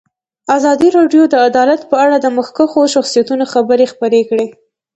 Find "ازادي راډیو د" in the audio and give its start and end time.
0.57-1.35